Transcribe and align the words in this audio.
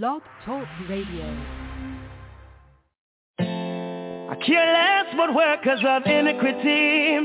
Blog 0.00 0.22
Talk 0.46 0.66
Radio. 0.88 1.26
I 3.38 4.34
care 4.46 4.72
less 4.72 5.14
what 5.18 5.34
workers 5.34 5.80
of 5.86 6.06
iniquity. 6.06 7.18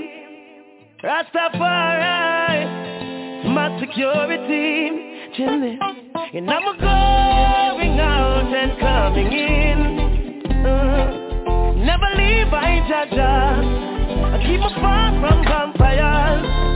Rastafari, 1.01 2.65
my 3.53 3.79
security. 3.79 4.91
Chimney. 5.37 5.79
And 6.33 6.51
I'm 6.51 6.77
going 6.77 7.99
out 8.01 8.53
and 8.53 8.77
coming 8.81 9.31
in. 9.31 10.51
Uh, 10.65 11.73
never 11.85 12.09
leave, 12.17 12.51
I 12.51 12.81
Jaja. 12.89 13.63
I 14.33 14.43
keep 14.45 14.59
my 14.59 14.73
far 14.81 15.11
from 15.21 15.45
vampires. 15.45 16.66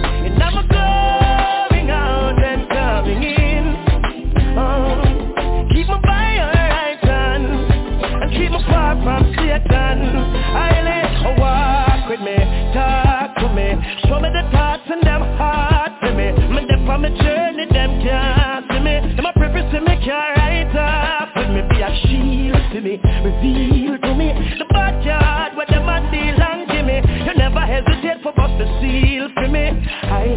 Show 14.11 14.19
me 14.19 14.27
the 14.27 14.43
thoughts 14.51 14.83
and 14.91 15.01
them 15.07 15.21
heart 15.39 15.93
to 16.03 16.11
me. 16.11 16.35
Me 16.51 16.67
dip 16.67 16.83
my 16.83 16.99
journey, 16.99 17.65
them 17.71 18.01
can't 18.03 18.67
see 18.69 18.79
me. 18.83 18.95
And 18.97 19.23
my 19.23 19.31
purpose 19.31 19.63
to 19.71 19.79
me 19.79 19.95
can't 20.03 20.35
write 20.35 20.75
off. 20.75 21.29
With 21.33 21.47
me 21.47 21.61
be 21.71 21.79
a 21.79 21.87
shield 22.03 22.59
to 22.75 22.81
me, 22.81 22.99
reveal 23.23 23.97
to 24.03 24.13
me 24.13 24.35
the 24.59 24.65
backyard 24.65 25.55
where 25.55 25.65
them 25.67 25.87
a 25.87 26.11
give 26.11 26.85
me. 26.85 26.99
You 27.23 27.33
never 27.39 27.61
hesitate 27.61 28.21
for 28.21 28.33
bust 28.33 28.51
the 28.59 28.67
seal 28.83 29.29
for 29.33 29.47
me. 29.47 29.79
I 30.03 30.27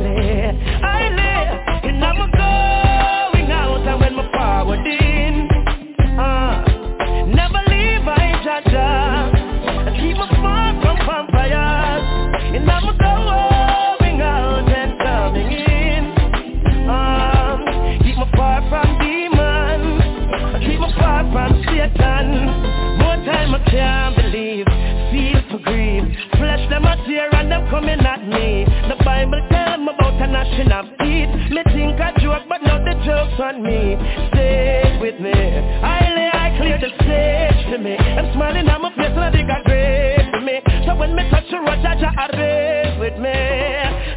nation 30.45 30.73
of 30.73 30.87
feet. 30.99 31.29
Me 31.51 31.63
think 31.73 32.01
a 32.01 32.13
joke, 32.21 32.45
but 32.49 32.63
not 32.63 32.85
the 32.85 32.95
joke's 33.05 33.41
on 33.41 33.63
me. 33.63 33.97
Stay 34.33 34.99
with 35.01 35.21
me. 35.21 35.33
I 35.33 36.13
lay, 36.15 36.31
I 36.33 36.57
clear 36.59 36.79
the 36.79 36.91
stage 37.03 37.73
to 37.73 37.79
me. 37.79 37.97
I'm 37.97 38.33
smiling, 38.35 38.69
I'm 38.69 38.85
a 38.85 38.91
face, 38.91 39.17
I 39.17 39.31
think 39.33 39.51
I 39.51 39.63
great 39.65 40.31
for 40.31 40.41
me. 40.41 40.61
So 40.87 40.97
when 40.97 41.15
me 41.15 41.29
touch 41.31 41.49
the 41.51 41.59
road, 41.59 41.81
Jaja, 41.81 42.13
raise 42.37 42.99
with 43.01 43.19
me. 43.19 43.35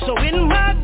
So 0.06 0.18
in 0.24 0.48
my 0.48 0.77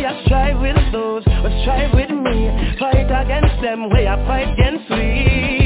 Me 0.00 0.06
I 0.06 0.24
strive 0.24 0.60
with 0.60 0.76
those 0.92 1.24
who 1.24 1.60
strive 1.60 1.92
with 1.92 2.08
me. 2.08 2.48
Fight 2.78 3.04
against 3.04 3.60
them, 3.60 3.90
way 3.90 4.08
I 4.08 4.16
fight 4.26 4.50
against 4.54 4.88
we. 4.88 5.59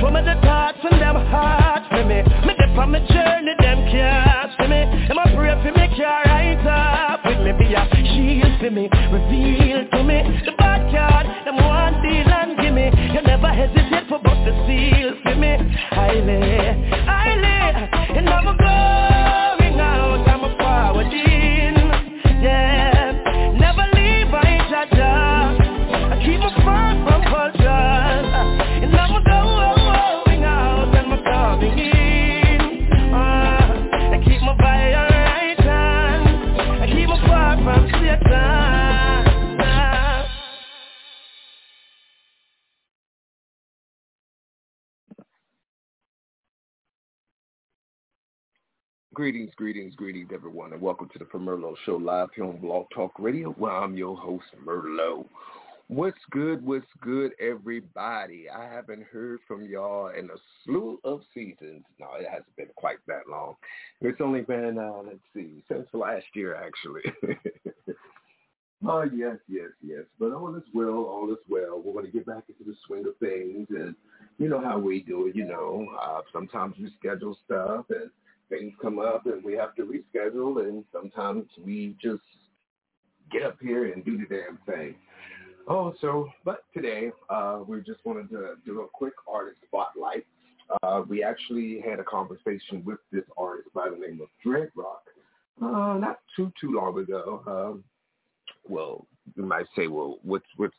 Show 0.00 0.10
me 0.10 0.20
the 0.24 0.34
thoughts 0.40 0.78
and 0.82 1.00
them 1.00 1.16
heart 1.28 1.84
for 1.90 2.04
me. 2.04 2.24
Me 2.46 2.52
dip 2.56 2.78
on 2.78 2.90
my 2.90 3.00
journey, 3.00 3.54
them 3.60 3.78
can't 3.92 4.50
see 4.56 4.66
me. 4.66 4.80
Them 5.06 5.18
a 5.18 5.24
pray 5.36 5.54
for 5.60 5.72
me, 5.76 5.86
can't 5.92 6.26
write 6.26 6.66
up 6.66 7.20
with 7.24 7.40
me. 7.44 7.52
Be 7.60 7.74
a 7.74 7.84
shield 7.92 8.58
for 8.60 8.70
me, 8.70 8.88
reveal 9.12 9.84
to 9.92 10.00
me 10.02 10.18
the 10.46 10.52
backyard. 10.56 11.26
Them 11.44 11.56
want 11.56 12.00
deal 12.02 12.32
and 12.32 12.56
give 12.58 12.74
me. 12.74 12.88
You 13.12 13.20
never 13.22 13.48
hesitate 13.48 14.08
for 14.08 14.18
bust 14.18 14.40
the 14.48 14.52
seal 14.66 15.14
for 15.22 15.36
me. 15.36 15.52
I 15.92 16.14
lay, 16.24 16.92
I 17.06 17.36
lay, 17.36 18.16
and 18.18 18.28
I'm 18.28 18.44
going 18.56 18.69
Greetings, 49.20 49.50
greetings, 49.54 49.94
greetings, 49.96 50.30
everyone, 50.32 50.72
and 50.72 50.80
welcome 50.80 51.06
to 51.12 51.18
the 51.18 51.26
Merlot 51.26 51.74
Show 51.84 51.96
live 51.96 52.30
here 52.34 52.46
on 52.46 52.56
Blog 52.56 52.86
Talk 52.94 53.12
Radio, 53.18 53.50
where 53.50 53.70
I'm 53.70 53.94
your 53.94 54.16
host, 54.16 54.46
Merlot. 54.64 55.26
What's 55.88 56.16
good? 56.30 56.64
What's 56.64 56.86
good, 57.02 57.32
everybody? 57.38 58.46
I 58.48 58.64
haven't 58.64 59.02
heard 59.12 59.40
from 59.46 59.66
y'all 59.66 60.08
in 60.08 60.30
a 60.30 60.36
slew 60.64 61.00
of 61.04 61.20
seasons. 61.34 61.84
No, 62.00 62.06
it 62.18 62.26
hasn't 62.30 62.56
been 62.56 62.70
quite 62.76 62.96
that 63.08 63.28
long. 63.30 63.56
It's 64.00 64.22
only 64.22 64.40
been, 64.40 64.78
uh, 64.78 65.02
let's 65.04 65.18
see, 65.34 65.62
since 65.70 65.86
last 65.92 66.24
year, 66.32 66.54
actually. 66.54 67.02
oh, 68.88 69.02
yes, 69.02 69.36
yes, 69.48 69.68
yes. 69.86 70.04
But 70.18 70.32
all 70.32 70.56
is 70.56 70.62
well, 70.72 71.04
all 71.04 71.30
is 71.30 71.44
well. 71.46 71.82
We're 71.84 71.92
going 71.92 72.06
to 72.06 72.10
get 72.10 72.24
back 72.24 72.44
into 72.48 72.64
the 72.64 72.74
swing 72.86 73.04
of 73.06 73.18
things, 73.18 73.66
and 73.68 73.94
you 74.38 74.48
know 74.48 74.62
how 74.62 74.78
we 74.78 75.02
do 75.02 75.26
it, 75.26 75.36
you 75.36 75.44
know. 75.44 75.86
Uh, 76.02 76.22
sometimes 76.32 76.76
we 76.78 76.90
schedule 76.98 77.36
stuff, 77.44 77.84
and 77.90 78.10
things 78.50 78.74
come 78.82 78.98
up 78.98 79.24
and 79.26 79.42
we 79.42 79.54
have 79.54 79.74
to 79.76 79.82
reschedule 79.82 80.60
and 80.68 80.84
sometimes 80.92 81.44
we 81.64 81.96
just 82.02 82.22
get 83.32 83.44
up 83.44 83.56
here 83.62 83.92
and 83.92 84.04
do 84.04 84.18
the 84.18 84.26
damn 84.26 84.58
thing. 84.66 84.94
Oh, 85.68 85.94
so, 86.00 86.28
but 86.44 86.64
today, 86.74 87.12
uh, 87.28 87.60
we 87.66 87.80
just 87.82 88.04
wanted 88.04 88.28
to 88.30 88.54
do 88.66 88.82
a 88.82 88.88
quick 88.88 89.14
artist 89.32 89.60
spotlight. 89.66 90.26
Uh, 90.82 91.02
we 91.08 91.22
actually 91.22 91.80
had 91.80 92.00
a 92.00 92.04
conversation 92.04 92.82
with 92.84 92.98
this 93.12 93.24
artist 93.36 93.68
by 93.74 93.88
the 93.88 93.96
name 93.96 94.20
of 94.20 94.28
Dread 94.44 94.70
Rock, 94.74 95.02
uh, 95.62 95.96
not 95.98 96.18
too, 96.34 96.52
too 96.60 96.72
long 96.72 96.98
ago. 96.98 97.42
Um, 97.46 97.84
well, 98.68 99.06
you 99.36 99.44
might 99.44 99.66
say, 99.76 99.86
well, 99.86 100.18
what's, 100.22 100.46
what's, 100.56 100.74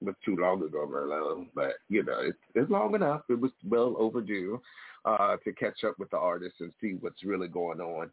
what's 0.00 0.18
too 0.24 0.36
long 0.36 0.62
ago, 0.62 0.88
Merlot? 0.90 1.46
But, 1.54 1.74
you 1.88 2.02
know, 2.02 2.20
it's, 2.20 2.38
it's 2.54 2.70
long 2.70 2.94
enough. 2.94 3.22
It 3.28 3.40
was 3.40 3.52
well 3.68 3.94
overdue 3.98 4.60
uh, 5.04 5.36
to 5.44 5.52
catch 5.52 5.84
up 5.84 5.98
with 5.98 6.10
the 6.10 6.16
artist 6.16 6.56
and 6.60 6.72
see 6.80 6.96
what's 7.00 7.24
really 7.24 7.48
going 7.48 7.80
on. 7.80 8.10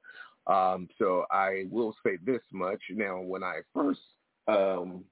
Um, 0.48 0.88
so 0.98 1.26
I 1.32 1.66
will 1.70 1.96
say 2.06 2.18
this 2.26 2.42
much. 2.52 2.82
Now, 2.90 3.22
when 3.22 3.44
I 3.44 3.60
first 3.74 4.00
um, 4.48 5.04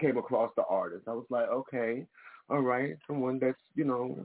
came 0.00 0.16
across 0.16 0.50
the 0.56 0.64
artist, 0.64 1.04
I 1.06 1.12
was 1.12 1.26
like, 1.30 1.48
okay, 1.48 2.06
all 2.50 2.60
right, 2.60 2.96
someone 3.06 3.38
that's, 3.38 3.58
you 3.74 3.84
know, 3.84 4.24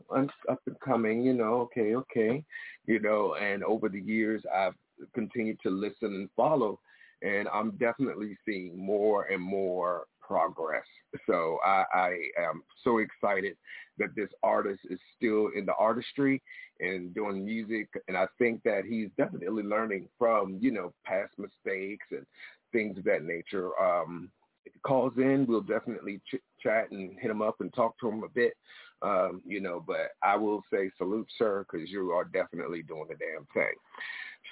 up 0.50 0.60
and 0.66 0.80
coming, 0.82 1.24
you 1.24 1.34
know, 1.34 1.62
okay, 1.62 1.96
okay, 1.96 2.44
you 2.86 3.00
know, 3.00 3.36
and 3.36 3.64
over 3.64 3.88
the 3.88 4.02
years 4.02 4.44
I've 4.54 4.74
continued 5.14 5.60
to 5.64 5.70
listen 5.70 6.16
and 6.16 6.30
follow, 6.36 6.80
and 7.22 7.48
I'm 7.50 7.72
definitely 7.72 8.38
seeing 8.46 8.78
more 8.78 9.26
and 9.26 9.42
more 9.42 10.06
progress. 10.30 10.86
So 11.26 11.58
I, 11.66 11.84
I 11.92 12.10
am 12.40 12.62
so 12.84 13.00
excited 13.00 13.58
that 13.98 14.16
this 14.16 14.30
artist 14.44 14.82
is 14.88 15.00
still 15.18 15.50
in 15.56 15.66
the 15.66 15.74
artistry 15.74 16.40
and 16.80 17.14
doing 17.16 17.44
music. 17.44 17.88
And 18.08 18.16
I 18.16 18.28
think 18.38 18.62
that 18.64 18.84
he's 18.88 19.10
definitely 19.18 19.64
learning 19.64 20.08
from, 20.20 20.60
you 20.62 20.72
know, 20.72 20.94
past 21.04 21.34
mistakes 21.40 22.06
and 22.12 22.28
things 22.72 23.00
of 23.00 23.06
that 23.06 23.24
nature. 23.24 23.72
Um, 23.82 24.30
if 24.66 24.74
he 24.74 24.80
calls 24.82 25.14
in, 25.18 25.48
we'll 25.48 25.62
definitely 25.62 26.22
ch- 26.32 26.44
chat 26.62 26.92
and 26.92 27.18
hit 27.20 27.32
him 27.32 27.42
up 27.42 27.56
and 27.60 27.74
talk 27.74 28.00
to 28.00 28.08
him 28.08 28.24
a 28.24 28.30
bit. 28.30 28.54
Um, 29.02 29.42
you 29.46 29.62
know, 29.62 29.84
but 29.86 30.12
I 30.22 30.36
will 30.36 30.62
say 30.72 30.92
salute, 30.98 31.28
sir, 31.40 31.66
because 31.72 31.90
you 31.90 32.12
are 32.12 32.26
definitely 32.26 32.84
doing 32.84 33.08
the 33.10 33.16
damn 33.16 33.48
thing. 33.54 33.74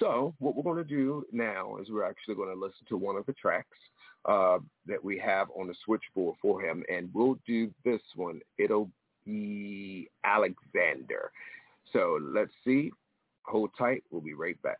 So 0.00 0.34
what 0.38 0.56
we're 0.56 0.62
going 0.64 0.82
to 0.82 0.84
do 0.84 1.24
now 1.32 1.76
is 1.76 1.88
we're 1.88 2.04
actually 2.04 2.34
going 2.34 2.52
to 2.52 2.60
listen 2.60 2.84
to 2.88 2.96
one 2.96 3.16
of 3.16 3.26
the 3.26 3.32
tracks 3.34 3.78
uh, 4.24 4.58
that 4.86 5.02
we 5.02 5.18
have 5.18 5.48
on 5.58 5.66
the 5.68 5.74
switchboard 5.84 6.36
for 6.40 6.60
him, 6.62 6.82
and 6.92 7.10
we'll 7.12 7.38
do 7.46 7.70
this 7.84 8.00
one. 8.14 8.40
It'll 8.58 8.90
be 9.24 10.08
Alexander. 10.24 11.30
So 11.92 12.18
let's 12.22 12.52
see. 12.64 12.90
Hold 13.44 13.70
tight. 13.78 14.02
We'll 14.10 14.20
be 14.20 14.34
right 14.34 14.60
back. 14.62 14.78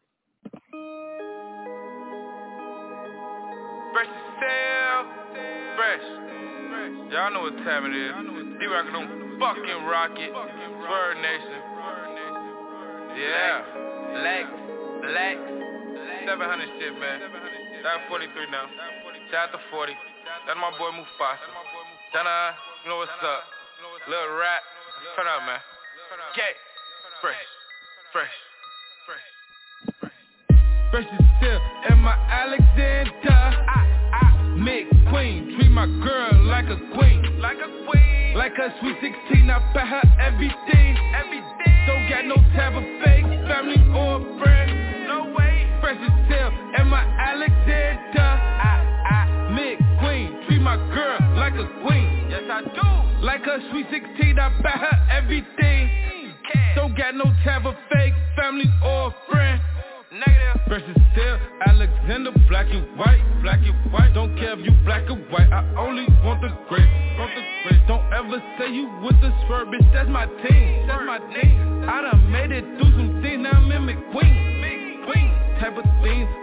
Fresh 3.93 4.15
sale. 4.41 5.05
Fresh. 5.77 6.07
Y'all 7.13 7.33
know 7.33 7.41
what 7.43 7.57
time 7.65 7.87
it 7.87 7.95
is. 7.97 8.13
D-Rock 8.61 8.87
on 8.95 9.39
fucking 9.41 9.85
rocket. 9.87 10.31
Swerve 10.31 11.17
Nation. 11.17 11.61
Yeah. 13.17 13.65
Lex. 14.23 14.47
Lex. 15.09 15.39
700 16.27 16.69
shit, 16.79 16.93
man. 17.01 17.21
Down 17.83 18.01
43 18.09 18.51
now. 18.51 18.67
Shout 19.31 19.53
out 19.53 19.53
to 19.53 19.61
40. 19.71 19.93
That's 20.49 20.57
my 20.57 20.73
boy 20.81 20.89
Mufasa. 20.97 21.53
Donna, 22.17 22.57
you 22.85 22.89
know 22.89 22.97
what's 22.97 23.13
up. 23.21 23.45
Little 24.09 24.41
rap. 24.41 24.65
Turn 25.17 25.29
up, 25.29 25.45
man. 25.45 25.61
Okay. 26.33 26.57
Fresh. 27.21 27.37
Fresh. 28.09 28.33
Fresh. 29.05 30.01
Fresh 30.01 30.17
Fresh 30.91 31.09
is 31.13 31.27
still 31.37 31.61
in 31.93 31.99
my 32.01 32.17
Alexander. 32.33 33.29
I, 33.29 33.85
I, 34.17 34.57
mix 34.57 34.89
queen. 35.13 35.53
Treat 35.61 35.73
my 35.77 35.85
girl 35.85 36.33
like 36.49 36.65
a 36.73 36.81
queen. 36.97 37.21
Like 37.37 37.61
a 37.61 37.69
queen. 37.85 38.33
Like 38.33 38.57
a 38.57 38.73
sweet 38.81 38.97
16. 39.29 39.51
I 39.51 39.61
buy 39.77 39.85
her 39.85 40.05
everything. 40.25 40.97
Everything. 41.13 41.77
Don't 41.85 42.09
got 42.09 42.25
no 42.25 42.37
type 42.57 42.73
of 42.73 42.85
fake 43.05 43.29
family 43.45 43.77
or 43.93 44.25
friend. 44.41 45.05
No 45.05 45.37
way. 45.37 45.69
Fresh 45.85 46.01
is 46.01 46.17
still 46.25 46.49
in 46.81 46.89
my 46.89 47.05
Alexander. 47.05 48.58
My 50.69 50.77
girl 50.93 51.19
like 51.41 51.55
a 51.55 51.65
queen. 51.81 52.29
Yes, 52.29 52.45
I 52.45 52.61
do. 52.61 53.25
Like 53.25 53.41
a 53.47 53.57
sweet 53.71 53.87
16. 53.91 54.39
I 54.39 54.49
buy 54.61 54.77
her 54.77 54.97
everything. 55.17 55.89
Don't 56.77 56.95
got 56.95 57.15
no 57.15 57.25
type 57.43 57.65
of 57.65 57.75
fake 57.91 58.13
family 58.37 58.69
or 58.85 59.15
friend. 59.31 59.63
Negative. 60.13 60.61
Versus 60.69 60.97
still 61.13 61.39
Alexander, 61.67 62.33
black 62.49 62.67
and 62.69 62.85
white, 62.99 63.25
black 63.41 63.61
and 63.65 63.93
white. 63.93 64.13
Don't 64.13 64.37
care 64.37 64.59
if 64.59 64.65
you 64.65 64.73
black 64.85 65.09
or 65.09 65.17
white. 65.33 65.51
I 65.51 65.65
only 65.79 66.05
want 66.23 66.43
the 66.43 66.53
great, 66.69 66.89
want 67.17 67.33
the 67.33 67.45
great. 67.65 67.81
Don't 67.89 68.05
ever 68.13 68.37
say 68.59 68.69
you 68.71 68.93
with 69.03 69.19
the 69.23 69.33
swerve, 69.47 69.69
bitch. 69.69 69.89
That's 69.95 70.11
my 70.11 70.27
team, 70.27 70.87
that's 70.87 71.05
my 71.07 71.19
team. 71.33 71.89
I 71.89 72.03
done 72.03 72.31
made 72.31 72.53
it 72.53 72.65
through 72.77 72.93
some 72.93 73.23
things. 73.23 73.41
Now 73.41 73.57
I'm 73.57 73.73
in 73.73 73.83
McQueen 73.89 74.58
type 75.61 75.77
of. 75.77 75.85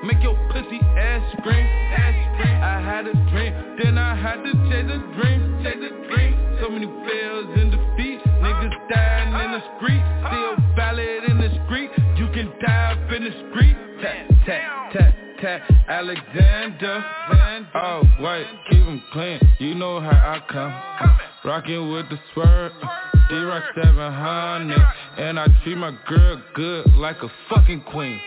Make 0.05 0.21
your 0.21 0.35
pussy 0.51 0.79
ass 0.97 1.21
scream, 1.39 1.65
ass 1.65 2.13
scream. 2.35 2.61
I 2.61 2.79
had 2.79 3.07
a 3.07 3.13
dream, 3.31 3.53
then 3.81 3.97
I 3.97 4.13
had 4.15 4.43
to 4.43 4.51
chase 4.69 4.85
a 4.85 4.99
dream, 5.17 5.63
chase 5.63 5.81
a 5.81 6.13
dream. 6.13 6.57
So 6.61 6.69
many 6.69 6.85
fails 6.85 7.47
and 7.57 7.71
defeats, 7.71 8.23
niggas 8.27 8.89
dying 8.93 9.33
in 9.33 9.51
the 9.51 9.61
street, 9.77 10.03
still 10.27 10.55
valid 10.75 11.23
in 11.23 11.37
the 11.39 11.49
street. 11.65 11.89
You 12.17 12.27
can 12.33 12.53
dive 12.61 13.11
in 13.13 13.23
the 13.23 13.31
street. 13.49 13.75
Tap, 14.01 14.93
tap, 14.93 15.15
tap. 15.41 15.61
Alexander. 15.89 17.03
Oh, 17.75 18.03
wait, 18.19 18.45
keep 18.69 18.85
them 18.85 19.01
clean. 19.11 19.39
You 19.59 19.73
know 19.75 19.99
how 19.99 20.09
I 20.09 20.41
come. 20.51 20.73
Rockin' 21.43 21.91
with 21.91 22.09
the 22.09 22.19
swerve. 22.33 22.71
D-Rock 23.29 23.63
700. 23.81 24.77
And 25.17 25.39
I 25.39 25.47
treat 25.63 25.77
my 25.77 25.97
girl 26.07 26.41
good 26.53 26.93
like 26.95 27.17
a 27.23 27.29
fucking 27.49 27.81
queen. 27.91 28.19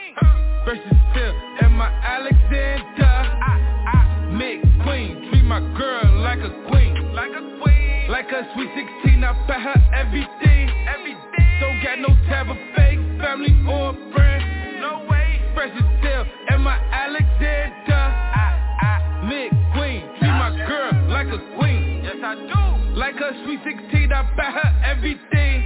Fresh 0.64 0.78
is 0.78 0.98
still 1.12 1.34
in 1.62 1.72
my 1.72 1.88
Alexander. 1.88 3.04
I, 3.04 3.54
I, 3.94 4.30
mix 4.32 4.66
queen. 4.82 5.28
Treat 5.30 5.44
my 5.44 5.60
girl 5.78 6.20
like 6.20 6.40
a 6.40 6.50
queen. 6.68 7.14
Like 7.14 7.30
a 7.30 7.60
queen. 7.62 8.10
Like 8.10 8.26
a 8.32 8.48
sweet 8.54 8.68
16, 9.04 9.24
I 9.24 9.32
buy 9.46 9.60
her 9.60 9.78
everything. 9.94 10.70
Everything. 10.88 11.48
Don't 11.60 11.82
got 11.82 11.98
no 12.00 12.08
type 12.28 12.48
of 12.48 12.56
fake 12.76 12.98
family 13.20 13.54
or 13.68 13.94
friend. 14.12 14.80
No 14.80 15.06
way. 15.08 15.40
Fresh 15.54 15.76
is 15.76 15.88
still 16.00 16.24
in 16.54 16.60
my 16.62 16.76
Alexander. 16.92 17.94
I, 17.94 18.46
I, 18.80 19.26
mix 19.28 19.54
queen. 19.74 20.02
Treat 20.18 20.36
my 20.36 20.50
girl 20.66 20.92
like 21.08 21.28
a 21.28 21.40
queen. 21.58 22.02
Yes, 22.04 22.16
I 22.22 22.34
do. 22.34 22.94
Like 22.94 23.16
a 23.16 23.32
sweet 23.44 23.60
16, 23.64 24.12
I 24.12 24.22
buy 24.36 24.50
her 24.50 24.84
everything. 24.84 25.64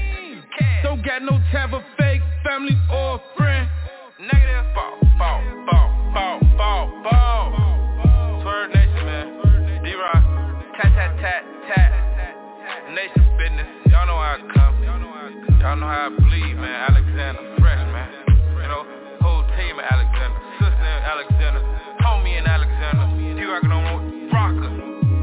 Don't 0.82 1.04
got 1.04 1.22
no 1.22 1.40
type 1.50 1.72
of 1.72 1.82
fake 1.98 2.22
family 2.44 2.76
or 2.92 3.20
friend. 3.36 3.68
Negative. 4.22 4.66
Ball, 4.70 5.02
ball, 5.18 5.42
ball, 5.66 5.90
ball, 6.14 6.38
ball, 6.54 6.86
ball. 7.02 8.42
Swerve 8.42 8.70
Nation, 8.70 9.02
man. 9.02 9.82
D-Rock. 9.82 10.22
Tat, 10.78 10.94
tat, 10.94 11.10
tat, 11.18 11.42
tat. 11.66 11.90
Nation 12.94 13.26
business. 13.34 13.66
Y'all 13.90 14.06
know 14.06 14.22
how 14.22 14.38
I 14.38 14.46
come. 14.54 14.78
Y'all 15.58 15.74
know 15.74 15.90
how 15.90 16.06
I 16.06 16.14
bleed, 16.22 16.54
man. 16.54 16.94
Alexander 16.94 17.42
Fresh, 17.58 17.82
man. 17.90 18.06
You 18.62 18.68
know, 18.70 18.86
whole 19.26 19.42
team 19.58 19.74
of 19.82 19.86
Alexander. 19.90 20.38
Sister 20.62 20.86
and 20.86 21.02
Alexander. 21.02 21.62
Homie 22.06 22.38
and 22.38 22.46
Alexander. 22.46 23.10
D-Rock 23.34 23.66
don't 23.66 24.30
rocker. 24.30 24.70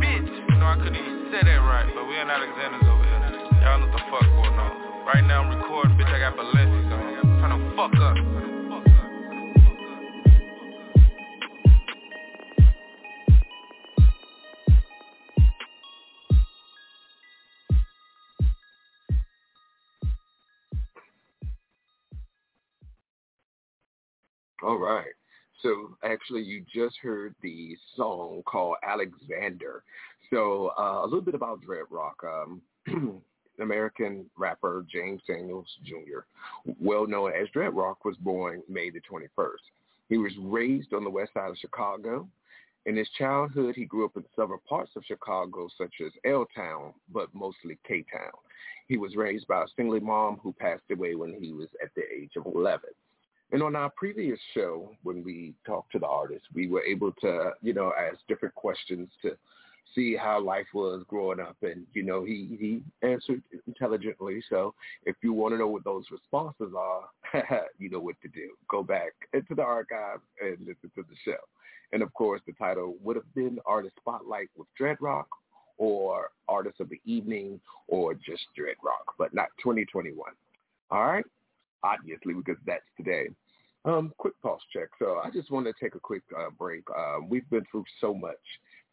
Bitch. 0.04 0.28
You 0.28 0.60
know, 0.60 0.68
I 0.68 0.76
couldn't 0.76 1.00
even 1.00 1.32
say 1.32 1.40
that 1.40 1.60
right, 1.64 1.88
but 1.96 2.04
we 2.04 2.20
in 2.20 2.28
Alexander's 2.28 2.84
over 2.84 3.08
here. 3.08 3.64
Y'all 3.64 3.80
know 3.80 3.88
what 3.88 3.96
the 3.96 4.04
fuck 4.12 4.28
going 4.28 4.60
on. 4.60 4.76
Right 5.08 5.24
now 5.24 5.40
I'm 5.48 5.56
recording, 5.56 5.69
All 24.70 24.78
right. 24.78 25.16
So 25.64 25.98
actually, 26.04 26.44
you 26.44 26.64
just 26.72 26.96
heard 27.02 27.34
the 27.42 27.76
song 27.96 28.44
called 28.46 28.76
Alexander. 28.84 29.82
So 30.30 30.74
uh, 30.78 31.02
a 31.02 31.06
little 31.06 31.22
bit 31.22 31.34
about 31.34 31.62
Dread 31.64 31.86
Rock. 31.90 32.24
Um, 32.24 32.62
American 33.60 34.30
rapper 34.38 34.86
James 34.88 35.22
Samuels 35.26 35.66
Jr., 35.84 36.20
well 36.80 37.08
known 37.08 37.32
as 37.32 37.50
Dread 37.52 37.74
Rock, 37.74 38.06
was 38.06 38.16
born 38.18 38.62
May 38.70 38.92
the 38.92 39.02
21st. 39.12 39.56
He 40.08 40.20
was 40.20 40.34
raised 40.40 40.94
on 40.94 41.04
the 41.04 41.10
west 41.10 41.34
side 41.34 41.50
of 41.50 41.58
Chicago. 41.58 42.28
In 42.86 42.96
his 42.96 43.10
childhood, 43.18 43.74
he 43.76 43.86
grew 43.86 44.06
up 44.06 44.18
in 44.18 44.24
several 44.36 44.62
parts 44.70 44.92
of 44.96 45.04
Chicago, 45.04 45.68
such 45.80 45.96
as 46.06 46.12
L-Town, 46.26 46.94
but 47.12 47.34
mostly 47.34 47.80
K-Town. 47.88 48.34
He 48.88 48.98
was 48.98 49.16
raised 49.16 49.48
by 49.48 49.64
a 49.64 49.68
single 49.76 50.00
mom 50.00 50.40
who 50.44 50.54
passed 50.54 50.84
away 50.92 51.16
when 51.16 51.34
he 51.34 51.54
was 51.54 51.70
at 51.84 51.90
the 51.96 52.04
age 52.16 52.34
of 52.38 52.46
11. 52.46 52.82
And 53.52 53.64
on 53.64 53.76
our 53.76 53.90
previous 53.96 54.40
show, 54.54 54.92
when 55.04 55.24
we 55.24 55.54
talked 55.66 55.92
to 55.94 56.00
the 56.00 56.08
artist, 56.08 56.46
we 56.54 56.68
were 56.68 56.84
able 56.84 57.12
to, 57.22 57.52
you 57.62 57.74
know, 57.74 57.92
ask 58.00 58.20
different 58.28 58.54
questions 58.56 59.10
to 59.24 59.36
see 59.96 60.16
how 60.16 60.40
life 60.40 60.68
was 60.74 61.04
growing 61.08 61.40
up. 61.40 61.58
And, 61.64 61.86
you 61.94 62.04
know, 62.04 62.24
he, 62.24 62.58
he 62.60 63.08
answered 63.08 63.42
intelligently. 63.68 64.44
So 64.50 64.76
if 65.06 65.16
you 65.24 65.34
want 65.34 65.54
to 65.54 65.58
know 65.58 65.68
what 65.68 65.84
those 65.84 66.06
responses 66.12 66.74
are, 66.78 67.06
you 67.80 67.90
know 67.90 68.00
what 68.00 68.22
to 68.22 68.28
do. 68.28 68.52
Go 68.70 68.84
back 68.84 69.14
into 69.34 69.56
the 69.56 69.64
archive 69.64 70.20
and 70.42 70.58
listen 70.60 70.92
to 70.96 71.04
the 71.04 71.16
show. 71.26 71.38
And, 71.92 72.04
of 72.04 72.14
course, 72.14 72.42
the 72.46 72.54
title 72.54 72.96
would 73.02 73.16
have 73.16 73.34
been 73.34 73.58
Artist 73.66 73.96
Spotlight 74.00 74.50
with 74.56 74.68
Dread 74.78 74.98
Rock 75.02 75.28
or 75.80 76.30
Artist 76.48 76.80
of 76.80 76.90
the 76.90 77.02
Evening 77.06 77.60
or 77.88 78.14
just 78.14 78.44
Dread 78.56 78.76
Rock, 78.84 79.16
but 79.18 79.34
not 79.34 79.48
2021. 79.64 80.16
All 80.92 81.08
right? 81.08 81.26
Obviously 81.84 82.34
because 82.34 82.58
that's 82.66 82.86
today. 82.98 83.28
Um, 83.86 84.14
quick 84.18 84.34
pulse 84.42 84.62
check. 84.74 84.90
So 85.00 85.22
I 85.24 85.30
just 85.30 85.52
want 85.52 85.66
to 85.66 85.74
take 85.82 85.96
a 85.96 86.00
quick 86.00 86.24
uh, 86.38 86.50
break. 86.58 86.84
Uh, 86.96 87.18
we've 87.28 87.50
been 87.50 87.66
through 87.72 87.86
so 88.02 88.14
much 88.14 88.36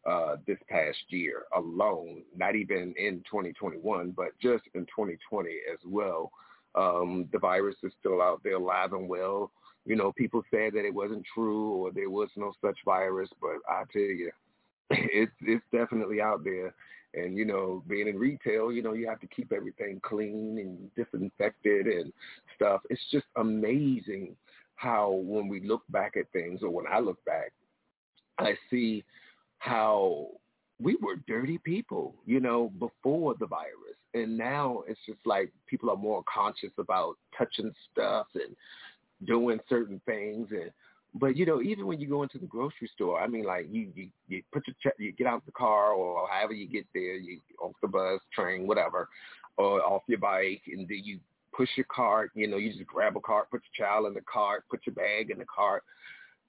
uh, 0.08 0.36
this 0.46 0.58
past 0.68 0.98
year 1.08 1.42
alone, 1.56 2.22
not 2.36 2.54
even 2.54 2.94
in 2.96 3.22
2021, 3.30 4.12
but 4.12 4.28
just 4.40 4.62
in 4.74 4.82
2020 4.82 5.50
as 5.72 5.78
well. 5.84 6.30
Um, 6.76 7.28
the 7.32 7.38
virus 7.38 7.76
is 7.82 7.92
still 7.98 8.22
out 8.22 8.42
there 8.44 8.56
alive 8.56 8.92
and 8.92 9.08
well. 9.08 9.50
You 9.84 9.96
know, 9.96 10.12
people 10.12 10.42
said 10.50 10.74
that 10.74 10.84
it 10.84 10.94
wasn't 10.94 11.24
true 11.34 11.70
or 11.72 11.90
there 11.90 12.10
was 12.10 12.28
no 12.36 12.52
such 12.64 12.76
virus, 12.84 13.30
but 13.40 13.56
I 13.68 13.82
tell 13.92 14.02
you, 14.02 14.30
it's 14.90 15.32
it's 15.40 15.64
definitely 15.72 16.20
out 16.20 16.44
there. 16.44 16.74
And 17.16 17.36
you 17.36 17.44
know, 17.44 17.82
being 17.88 18.08
in 18.08 18.18
retail, 18.18 18.70
you 18.70 18.82
know, 18.82 18.92
you 18.92 19.08
have 19.08 19.20
to 19.20 19.26
keep 19.26 19.52
everything 19.52 20.00
clean 20.02 20.58
and 20.58 20.94
disinfected 20.94 21.86
and 21.86 22.12
stuff. 22.54 22.82
It's 22.90 23.00
just 23.10 23.26
amazing 23.36 24.36
how 24.76 25.12
when 25.24 25.48
we 25.48 25.60
look 25.66 25.82
back 25.88 26.16
at 26.16 26.30
things, 26.32 26.62
or 26.62 26.70
when 26.70 26.86
I 26.86 27.00
look 27.00 27.22
back, 27.24 27.52
I 28.38 28.54
see 28.70 29.04
how 29.58 30.28
we 30.78 30.96
were 31.00 31.16
dirty 31.26 31.58
people, 31.58 32.14
you 32.26 32.40
know, 32.40 32.70
before 32.78 33.34
the 33.38 33.46
virus. 33.46 33.96
And 34.12 34.36
now 34.36 34.82
it's 34.86 35.00
just 35.06 35.20
like 35.24 35.50
people 35.66 35.90
are 35.90 35.96
more 35.96 36.22
conscious 36.32 36.72
about 36.78 37.16
touching 37.36 37.72
stuff 37.90 38.26
and 38.34 38.54
doing 39.26 39.58
certain 39.68 40.00
things 40.04 40.48
and 40.50 40.70
but 41.18 41.36
you 41.36 41.46
know, 41.46 41.62
even 41.62 41.86
when 41.86 42.00
you 42.00 42.08
go 42.08 42.22
into 42.22 42.38
the 42.38 42.46
grocery 42.46 42.90
store, 42.94 43.20
I 43.20 43.26
mean, 43.26 43.44
like 43.44 43.66
you 43.70 43.90
you, 43.94 44.08
you 44.28 44.42
put 44.52 44.66
your 44.66 44.76
check, 44.82 44.94
you 44.98 45.12
get 45.12 45.26
out 45.26 45.44
the 45.46 45.52
car 45.52 45.92
or 45.92 46.28
however 46.28 46.52
you 46.52 46.68
get 46.68 46.86
there, 46.94 47.16
you 47.16 47.40
off 47.60 47.72
the 47.82 47.88
bus, 47.88 48.20
train, 48.34 48.66
whatever, 48.66 49.08
or 49.56 49.82
off 49.82 50.02
your 50.06 50.18
bike, 50.18 50.62
and 50.66 50.88
then 50.88 51.00
you 51.02 51.18
push 51.56 51.68
your 51.76 51.86
cart. 51.94 52.30
You 52.34 52.46
know, 52.46 52.56
you 52.56 52.72
just 52.72 52.86
grab 52.86 53.16
a 53.16 53.20
cart, 53.20 53.50
put 53.50 53.62
your 53.76 53.86
child 53.86 54.06
in 54.06 54.14
the 54.14 54.20
cart, 54.30 54.64
put 54.70 54.80
your 54.86 54.94
bag 54.94 55.30
in 55.30 55.38
the 55.38 55.46
cart, 55.46 55.82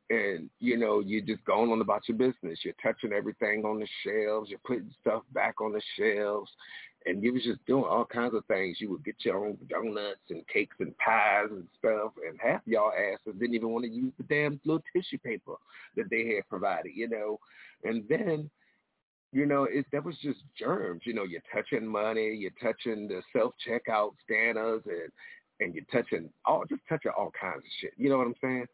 and 0.10 0.50
you 0.60 0.78
know 0.78 1.00
you're 1.00 1.22
just 1.22 1.44
going 1.46 1.72
on 1.72 1.82
about 1.82 2.08
your 2.08 2.18
business. 2.18 2.60
You're 2.64 2.74
touching 2.82 3.14
everything 3.14 3.64
on 3.66 3.80
the 3.80 3.88
shelves. 4.04 4.50
You're 4.50 4.60
putting 4.66 4.92
stuff 5.02 5.24
back 5.34 5.62
on 5.62 5.74
the 5.74 5.82
shelves, 5.98 6.52
and 7.08 7.24
you 7.24 7.34
was 7.34 7.44
just 7.44 7.66
doing 7.66 7.86
all 7.86 8.06
kinds 8.06 8.34
of 8.36 8.46
things. 8.46 8.78
You 8.80 8.90
would 8.92 9.06
get 9.06 9.16
your 9.20 9.46
own 9.46 9.58
donuts 9.70 10.20
and 10.30 10.48
cakes 10.48 10.76
and 10.80 10.98
pies 10.98 11.48
and 11.50 11.68
stuff, 11.80 12.12
and 12.28 12.38
half 12.40 12.62
y'all 12.66 12.92
asses 12.92 13.40
didn't 13.40 13.56
even 13.56 13.70
want 13.70 13.86
to 13.86 13.92
use 13.92 14.12
the 14.18 14.24
damn 14.24 14.60
little 14.66 14.84
tissue 14.94 15.18
paper 15.20 15.54
that 15.96 16.10
they 16.10 16.36
had 16.36 16.50
provided. 16.50 16.92
You 16.96 17.10
know, 17.10 17.40
and 17.84 18.04
then 18.10 18.50
you 19.32 19.46
know, 19.46 19.64
it 19.64 19.86
that 19.92 20.04
was 20.04 20.16
just 20.22 20.40
germs. 20.58 21.02
You 21.06 21.14
know, 21.14 21.24
you're 21.24 21.42
touching 21.54 21.88
money, 21.88 22.34
you're 22.36 22.52
touching 22.62 23.08
the 23.08 23.22
self 23.34 23.54
checkout 23.68 24.14
scanners, 24.24 24.82
and 24.86 25.12
and 25.60 25.74
you're 25.74 25.86
touching 25.92 26.30
all 26.46 26.64
just 26.70 26.82
touching 26.88 27.12
all 27.18 27.32
kinds 27.40 27.60
of 27.60 27.72
shit. 27.82 27.94
You 27.98 28.10
know 28.10 28.18
what 28.18 28.28
I'm 28.28 28.36
saying? 28.42 28.66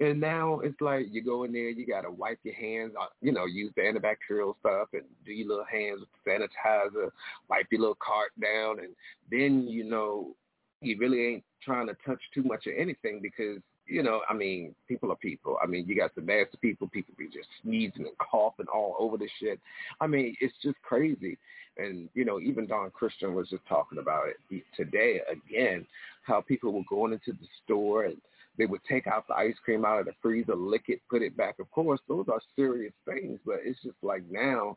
And 0.00 0.20
now 0.20 0.60
it's 0.60 0.80
like 0.80 1.06
you 1.10 1.22
go 1.22 1.44
in 1.44 1.52
there, 1.52 1.70
you 1.70 1.86
gotta 1.86 2.10
wipe 2.10 2.38
your 2.44 2.54
hands, 2.54 2.92
uh, 3.00 3.06
you 3.20 3.32
know, 3.32 3.46
use 3.46 3.72
the 3.74 3.82
antibacterial 3.82 4.54
stuff 4.60 4.88
and 4.92 5.02
do 5.26 5.32
your 5.32 5.48
little 5.48 5.64
hands 5.64 6.00
with 6.00 6.08
sanitizer, 6.26 7.10
wipe 7.48 7.66
your 7.70 7.80
little 7.80 7.98
cart 8.00 8.30
down, 8.40 8.78
and 8.78 8.94
then 9.30 9.66
you 9.66 9.84
know 9.84 10.36
you 10.80 10.96
really 10.98 11.26
ain't 11.26 11.44
trying 11.62 11.88
to 11.88 11.96
touch 12.06 12.20
too 12.32 12.44
much 12.44 12.66
of 12.66 12.74
anything 12.76 13.20
because 13.20 13.60
you 13.88 14.02
know, 14.02 14.20
I 14.28 14.34
mean, 14.34 14.74
people 14.86 15.10
are 15.10 15.16
people. 15.16 15.58
I 15.62 15.66
mean, 15.66 15.86
you 15.88 15.96
got 15.96 16.14
the 16.14 16.20
nasty 16.20 16.58
people. 16.60 16.88
People 16.88 17.14
be 17.16 17.26
just 17.26 17.48
sneezing 17.62 18.06
and 18.06 18.18
coughing 18.18 18.66
all 18.72 18.94
over 18.98 19.16
the 19.16 19.28
shit. 19.40 19.58
I 20.00 20.06
mean, 20.06 20.36
it's 20.40 20.54
just 20.62 20.76
crazy. 20.82 21.38
And, 21.78 22.08
you 22.14 22.24
know, 22.24 22.38
even 22.38 22.66
Don 22.66 22.90
Christian 22.90 23.34
was 23.34 23.48
just 23.48 23.64
talking 23.66 23.98
about 23.98 24.26
it 24.28 24.62
today 24.76 25.20
again, 25.30 25.86
how 26.22 26.42
people 26.42 26.72
were 26.72 26.82
going 26.88 27.12
into 27.12 27.32
the 27.32 27.46
store 27.64 28.04
and 28.04 28.16
they 28.58 28.66
would 28.66 28.80
take 28.88 29.06
out 29.06 29.26
the 29.28 29.34
ice 29.34 29.54
cream 29.64 29.84
out 29.84 30.00
of 30.00 30.06
the 30.06 30.12
freezer, 30.20 30.56
lick 30.56 30.84
it, 30.88 31.00
put 31.08 31.22
it 31.22 31.36
back. 31.36 31.54
Of 31.60 31.70
course, 31.70 32.00
those 32.08 32.26
are 32.28 32.40
serious 32.56 32.92
things, 33.06 33.38
but 33.46 33.60
it's 33.64 33.80
just 33.82 33.96
like 34.02 34.24
now, 34.28 34.76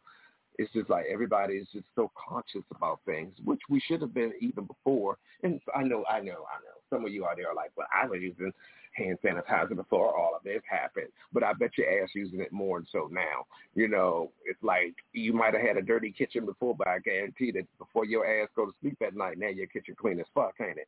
it's 0.57 0.71
just 0.71 0.89
like 0.89 1.05
everybody 1.11 1.55
is 1.55 1.67
just 1.73 1.85
so 1.95 2.11
conscious 2.15 2.63
about 2.75 2.99
things, 3.05 3.33
which 3.43 3.61
we 3.69 3.79
should 3.79 4.01
have 4.01 4.13
been 4.13 4.33
even 4.39 4.65
before. 4.65 5.17
And 5.43 5.59
I 5.75 5.83
know, 5.83 6.05
I 6.09 6.19
know, 6.19 6.45
I 6.45 6.61
know. 6.61 6.77
Some 6.89 7.05
of 7.05 7.11
you 7.11 7.25
out 7.25 7.37
there 7.37 7.49
are 7.49 7.55
like, 7.55 7.71
well, 7.75 7.87
I 7.91 8.05
was 8.05 8.19
using 8.21 8.51
hand 8.93 9.17
sanitizer 9.23 9.75
before 9.75 10.17
all 10.17 10.35
of 10.35 10.43
this 10.43 10.61
happened, 10.69 11.07
but 11.33 11.43
I 11.43 11.53
bet 11.53 11.77
your 11.77 12.03
ass 12.03 12.09
using 12.13 12.41
it 12.41 12.51
more 12.51 12.77
and 12.77 12.87
so 12.91 13.09
now. 13.11 13.45
You 13.75 13.87
know, 13.87 14.31
it's 14.45 14.61
like 14.63 14.95
you 15.13 15.33
might 15.33 15.53
have 15.53 15.65
had 15.65 15.77
a 15.77 15.81
dirty 15.81 16.11
kitchen 16.11 16.45
before, 16.45 16.75
but 16.75 16.87
I 16.87 16.99
guarantee 16.99 17.51
that 17.51 17.65
before 17.77 18.05
your 18.05 18.25
ass 18.25 18.49
go 18.55 18.65
to 18.65 18.73
sleep 18.81 18.97
at 19.05 19.15
night, 19.15 19.37
now 19.37 19.47
your 19.47 19.67
kitchen 19.67 19.95
clean 19.99 20.19
as 20.19 20.25
fuck, 20.33 20.55
ain't 20.61 20.77
it? 20.77 20.87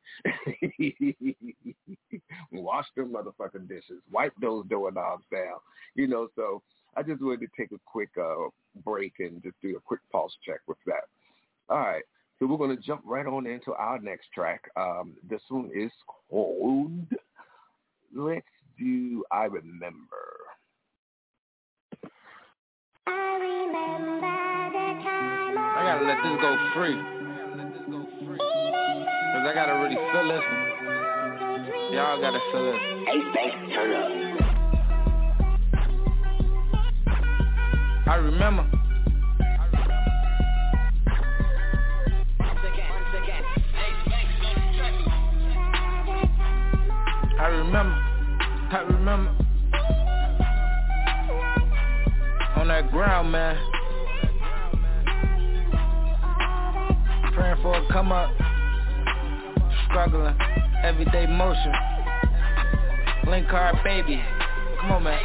Wash 2.51 2.87
them 2.95 3.13
motherfucking 3.13 3.67
dishes. 3.67 4.01
Wipe 4.11 4.33
those 4.41 4.65
doorknobs 4.67 5.25
down. 5.31 5.59
You 5.95 6.07
know, 6.07 6.27
so 6.35 6.61
I 6.95 7.03
just 7.03 7.21
wanted 7.21 7.41
to 7.41 7.47
take 7.57 7.71
a 7.71 7.79
quick 7.85 8.09
uh, 8.19 8.49
break 8.83 9.13
and 9.19 9.41
just 9.41 9.55
do 9.61 9.75
a 9.77 9.79
quick 9.79 10.01
pulse 10.11 10.33
check 10.45 10.59
with 10.67 10.77
that. 10.85 11.07
All 11.69 11.79
right. 11.79 12.03
So 12.39 12.47
we're 12.47 12.57
going 12.57 12.75
to 12.75 12.81
jump 12.81 13.01
right 13.05 13.25
on 13.25 13.47
into 13.47 13.73
our 13.73 13.99
next 13.99 14.27
track. 14.33 14.69
Um, 14.75 15.13
this 15.29 15.41
one 15.49 15.69
is 15.73 15.91
called 16.29 16.91
let's 18.15 18.45
do 18.77 19.23
I 19.31 19.45
Remember. 19.45 20.07
I 23.05 23.37
remember 23.41 24.19
the 24.71 25.03
time 25.03 25.57
I 25.57 25.83
gotta 25.83 26.05
let 26.05 26.17
this 26.23 26.37
go 26.41 26.57
free. 26.73 26.97
Cause 29.33 29.45
I 29.47 29.51
gotta 29.53 29.73
really 29.79 29.95
feel 29.95 30.27
this. 30.27 30.43
Y'all 31.93 32.19
gotta 32.21 32.39
feel 32.51 32.63
this. 32.71 32.81
Hey, 33.05 33.19
thanks, 33.33 33.57
turn 33.73 33.91
up. 33.93 34.09
I 38.07 38.15
remember. 38.15 38.65
I 47.39 47.47
remember, 47.47 48.02
I 48.73 48.81
remember? 48.81 49.29
On 52.55 52.67
that 52.69 52.89
ground, 52.89 53.31
man. 53.31 53.55
Praying 57.35 57.61
for 57.61 57.75
a 57.75 57.87
come 57.91 58.11
up. 58.11 58.31
Struggling, 59.85 60.35
everyday 60.83 61.27
motion. 61.27 61.71
Link 63.27 63.47
card 63.47 63.75
baby. 63.83 64.19
Come 64.81 64.91
on, 64.91 65.03
man. 65.03 65.21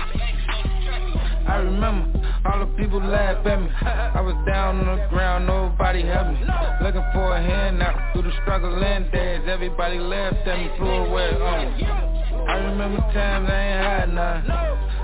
I 1.49 1.57
remember 1.57 2.21
all 2.45 2.67
the 2.67 2.67
people 2.77 3.03
laugh 3.03 3.47
at 3.47 3.63
me. 3.63 3.71
I 3.81 4.21
was 4.21 4.37
down 4.47 4.87
on 4.87 4.99
the 4.99 5.07
ground, 5.09 5.47
nobody 5.47 6.03
helped 6.03 6.33
me. 6.33 6.47
Looking 6.83 7.05
for 7.15 7.35
a 7.35 7.43
hand 7.43 7.83
out 7.83 8.13
through 8.13 8.25
the 8.25 8.33
struggling 8.43 9.11
days. 9.11 9.41
Everybody 9.49 9.99
laughed 9.99 10.47
at 10.47 10.59
me, 10.59 10.71
flew 10.77 10.91
away 10.91 12.18
I 12.49 12.57
remember 12.65 12.97
times 13.13 13.45
I 13.45 13.61
ain't 13.61 13.85
had 13.85 14.09
none. 14.15 14.41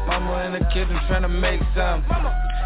Mama 0.08 0.48
in 0.48 0.52
the 0.56 0.64
kitchen 0.72 0.96
trying 1.08 1.22
to 1.22 1.28
make 1.28 1.60
some. 1.76 2.00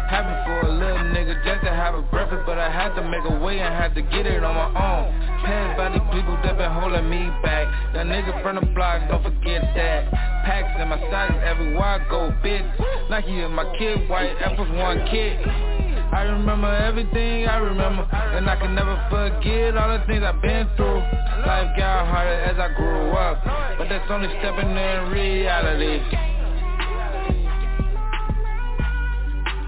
Happy 0.07 0.31
for 0.47 0.67
a 0.67 0.71
little 0.71 1.03
nigga 1.11 1.35
just 1.43 1.67
to 1.67 1.69
have 1.69 1.93
a 1.93 2.01
breakfast 2.01 2.41
But 2.47 2.57
I 2.57 2.71
had 2.71 2.95
to 2.95 3.03
make 3.03 3.21
a 3.27 3.39
way 3.43 3.59
and 3.59 3.75
had 3.75 3.93
to 3.95 4.01
get 4.01 4.25
it 4.25 4.41
on 4.41 4.55
my 4.55 4.71
own. 4.71 5.11
Passed 5.43 5.75
by 5.75 5.91
the 5.91 5.99
people 6.15 6.39
that 6.47 6.57
been 6.57 6.71
holding 6.71 7.09
me 7.09 7.27
back. 7.43 7.67
That 7.93 8.07
nigga 8.07 8.41
from 8.41 8.55
the 8.55 8.65
block, 8.71 9.03
don't 9.09 9.21
forget 9.21 9.67
that. 9.75 10.11
Packs 10.47 10.71
in 10.79 10.87
my 10.87 10.99
socks 11.11 11.35
everywhere 11.43 11.99
I 11.99 12.09
go, 12.09 12.31
bitch. 12.39 13.09
Nike 13.09 13.35
in 13.35 13.51
my 13.51 13.67
kid, 13.77 14.07
white 14.07 14.31
apples, 14.39 14.69
one 14.79 15.05
kid 15.11 15.78
I 16.11 16.23
remember 16.23 16.67
everything 16.67 17.47
I 17.47 17.57
remember 17.57 18.03
And 18.11 18.49
I 18.49 18.55
can 18.55 18.73
never 18.73 18.95
forget 19.09 19.77
all 19.77 19.97
the 19.97 20.03
things 20.05 20.23
I've 20.23 20.41
been 20.41 20.67
through. 20.75 20.99
Life 21.45 21.77
got 21.77 22.07
harder 22.07 22.41
as 22.49 22.57
I 22.57 22.73
grew 22.75 23.11
up 23.11 23.43
But 23.77 23.89
that's 23.89 24.09
only 24.09 24.27
stepping 24.39 24.69
in 24.69 25.11
reality. 25.11 26.01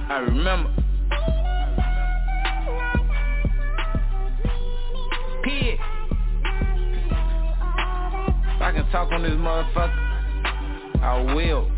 I 0.10 0.18
remember. 0.28 0.70
I 8.62 8.72
can 8.74 8.90
talk 8.92 9.12
on 9.12 9.24
this 9.24 9.32
motherfucker. 9.32 11.02
I 11.02 11.34
will. 11.34 11.70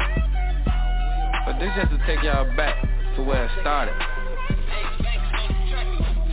But 1.46 1.60
this 1.60 1.72
has 1.74 1.88
to 1.89 1.98
take 2.05 2.24
y'all 2.24 2.46
back 2.55 2.75
to 3.15 3.24
where 3.24 3.46
it 3.46 3.51
started 3.62 4.12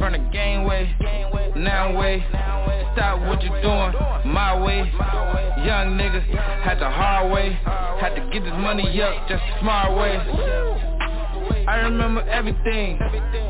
from 0.01 0.13
the 0.13 0.31
gangway, 0.33 0.89
now 1.57 1.97
way. 1.97 2.25
Stop 2.95 3.21
what 3.29 3.43
you 3.43 3.51
doing, 3.61 3.93
my 4.33 4.59
way. 4.59 4.79
Young 5.61 6.01
nigga, 6.01 6.25
had 6.65 6.81
the 6.81 6.89
hard 6.89 7.31
way. 7.31 7.53
Had 8.01 8.17
to 8.17 8.31
get 8.33 8.43
this 8.43 8.57
money 8.57 9.01
up 9.03 9.29
just 9.29 9.43
a 9.45 9.61
smart 9.61 9.95
way. 9.97 10.17
I 11.69 11.77
remember 11.85 12.23
everything. 12.23 12.99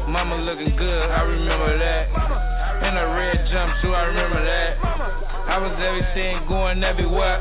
Mama 0.09 0.37
looking 0.43 0.77
good, 0.77 1.11
I 1.11 1.23
remember 1.23 1.79
that. 1.79 2.09
In 2.83 2.97
a 2.97 3.07
red 3.15 3.37
jumpsuit, 3.47 3.95
I 3.95 4.05
remember 4.07 4.45
that. 4.45 4.77
I 4.83 5.59
was 5.59 5.73
everything 5.79 6.49
going 6.49 6.83
everywhere. 6.83 7.39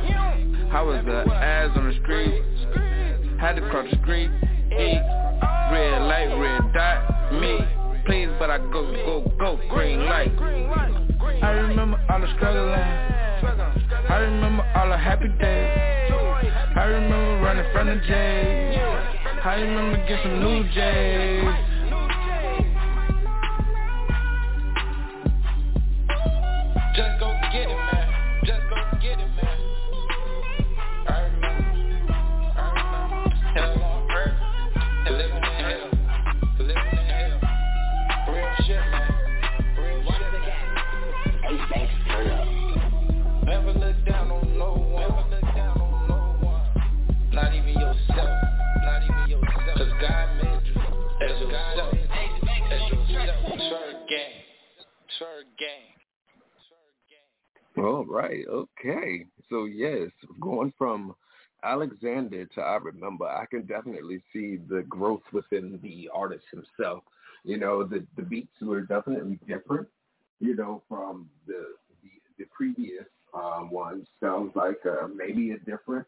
I 0.72 0.82
was 0.84 1.04
the 1.04 1.34
ass 1.34 1.72
on 1.76 1.90
the 1.90 2.00
street. 2.04 2.44
Had 3.40 3.56
to 3.56 3.62
cross 3.72 3.88
the 3.90 3.98
street, 4.04 4.30
eat. 4.72 5.02
Red 5.72 6.02
light, 6.04 6.36
red 6.38 6.74
dot, 6.74 7.34
me 7.34 7.79
please, 8.10 8.30
but 8.40 8.50
I 8.50 8.58
go, 8.58 8.82
go, 9.06 9.32
go, 9.38 9.60
green 9.70 10.04
light. 10.06 10.32
I 11.44 11.52
remember 11.52 12.04
all 12.10 12.20
the 12.20 12.28
struggling. 12.36 12.74
I 12.74 14.18
remember 14.18 14.64
all 14.76 14.90
the 14.90 14.98
happy 14.98 15.28
days. 15.28 16.12
I 16.76 16.86
remember 16.86 17.46
running 17.46 17.72
from 17.72 17.86
the 17.86 17.96
J's. 17.98 18.80
I 19.46 19.62
remember 19.62 20.08
get 20.08 20.24
some 20.24 20.40
new 20.40 20.64
J's. 20.74 21.79
Okay. 58.48 59.26
So 59.50 59.66
yes, 59.66 60.10
going 60.40 60.74
from 60.78 61.16
Alexander 61.64 62.46
to 62.46 62.62
I 62.62 62.78
remember, 62.78 63.26
I 63.26 63.46
can 63.46 63.66
definitely 63.66 64.24
see 64.32 64.58
the 64.70 64.84
growth 64.84 65.24
within 65.34 65.80
the 65.84 66.10
artist 66.14 66.46
himself. 66.52 67.04
You 67.44 67.58
know, 67.58 67.84
the 67.84 68.06
the 68.16 68.24
beats 68.24 68.62
were 68.62 68.82
definitely 68.82 69.40
different. 69.48 69.88
You 70.40 70.56
know, 70.56 70.84
from 70.88 71.30
the 71.48 71.76
the, 72.04 72.10
the 72.38 72.46
previous 72.56 73.06
um, 73.34 73.70
one. 73.70 74.06
Sounds 74.22 74.56
like 74.56 74.80
uh, 74.86 75.08
maybe 75.08 75.52
a 75.52 75.58
different 75.60 76.06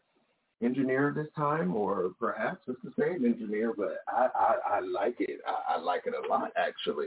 engineer 0.62 1.12
this 1.14 1.28
time, 1.36 1.74
or 1.74 2.12
perhaps 2.18 2.62
it's 2.68 2.78
the 2.82 2.92
same 2.98 3.24
engineer. 3.24 3.72
But 3.76 3.98
I 4.08 4.28
I, 4.34 4.76
I 4.76 4.80
like 4.80 5.16
it. 5.20 5.40
I, 5.46 5.74
I 5.74 5.80
like 5.80 6.02
it 6.06 6.14
a 6.14 6.28
lot 6.28 6.52
actually. 6.56 7.06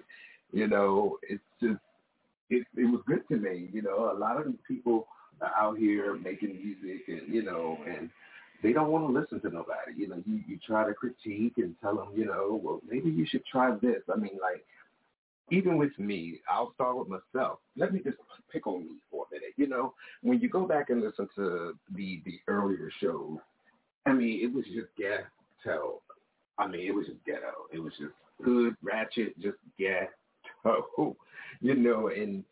You 0.51 0.67
know, 0.67 1.17
it's 1.24 1.44
just 1.62 1.79
it 2.50 2.65
it 2.77 2.86
was 2.86 3.01
good 3.08 3.27
to 3.29 3.38
me. 3.38 3.70
You 3.72 3.82
know, 3.82 4.12
a 4.12 4.17
lot 4.17 4.38
of 4.39 4.53
people 4.67 5.08
Uh, 5.41 5.49
out 5.57 5.77
here 5.77 6.15
making 6.15 6.55
music, 6.55 7.03
and 7.07 7.33
you 7.33 7.43
know, 7.43 7.77
and 7.87 8.09
they 8.63 8.71
don't 8.71 8.89
want 8.89 9.05
to 9.05 9.19
listen 9.19 9.41
to 9.41 9.49
nobody. 9.49 9.91
You 9.97 10.07
know, 10.07 10.23
you 10.25 10.41
you 10.47 10.57
try 10.65 10.87
to 10.87 10.93
critique 10.93 11.53
and 11.57 11.75
tell 11.81 11.95
them, 11.95 12.09
you 12.15 12.25
know, 12.25 12.59
well 12.63 12.81
maybe 12.89 13.09
you 13.09 13.25
should 13.29 13.45
try 13.45 13.75
this. 13.81 14.01
I 14.13 14.17
mean, 14.17 14.37
like 14.41 14.63
even 15.51 15.77
with 15.77 15.97
me, 15.99 16.39
I'll 16.49 16.73
start 16.73 16.97
with 16.97 17.07
myself. 17.09 17.59
Let 17.77 17.93
me 17.93 17.99
just 18.03 18.17
pick 18.51 18.65
on 18.65 18.81
me 18.81 18.95
for 19.11 19.25
a 19.29 19.35
minute. 19.35 19.53
You 19.57 19.67
know, 19.67 19.93
when 20.23 20.39
you 20.39 20.49
go 20.49 20.65
back 20.65 20.89
and 20.89 21.01
listen 21.01 21.27
to 21.35 21.75
the 21.93 22.21
the 22.25 22.39
earlier 22.47 22.89
shows, 23.01 23.37
I 24.05 24.13
mean, 24.13 24.39
it 24.43 24.53
was 24.53 24.65
just 24.65 24.87
ghetto. 24.97 26.01
I 26.57 26.67
mean, 26.67 26.87
it 26.87 26.95
was 26.95 27.07
just 27.07 27.23
ghetto. 27.25 27.67
It 27.73 27.79
was 27.79 27.93
just 27.99 28.13
hood, 28.43 28.75
ratchet, 28.81 29.39
just 29.41 29.57
ghetto. 29.77 30.09
You 31.61 31.73
know, 31.73 32.09
and 32.09 32.43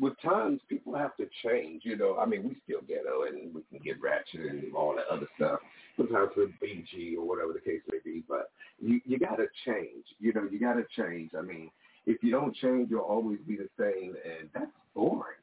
with 0.00 0.14
times 0.22 0.60
people 0.68 0.94
have 0.94 1.16
to 1.16 1.28
change. 1.44 1.82
You 1.84 1.96
know, 1.96 2.16
I 2.18 2.26
mean, 2.26 2.42
we 2.44 2.56
still 2.64 2.80
ghetto 2.86 3.24
and 3.28 3.54
we 3.54 3.62
can 3.70 3.78
get 3.84 4.00
ratchet 4.00 4.40
and 4.50 4.74
all 4.74 4.94
that 4.96 5.06
other 5.10 5.28
stuff. 5.36 5.60
Sometimes 5.96 6.30
we're 6.36 6.48
BG 6.62 7.16
or 7.16 7.26
whatever 7.26 7.52
the 7.52 7.60
case 7.60 7.80
may 7.90 7.98
be, 8.04 8.22
but 8.28 8.50
you 8.80 9.00
you 9.04 9.18
got 9.18 9.36
to 9.36 9.46
change. 9.66 10.04
You 10.18 10.32
know, 10.32 10.48
you 10.50 10.58
got 10.58 10.74
to 10.74 10.84
change. 10.96 11.32
I 11.38 11.42
mean, 11.42 11.70
if 12.06 12.22
you 12.22 12.30
don't 12.30 12.54
change, 12.56 12.90
you'll 12.90 13.00
always 13.00 13.38
be 13.46 13.56
the 13.56 13.68
same, 13.78 14.14
and 14.24 14.48
that's 14.54 14.70
boring. 14.94 15.36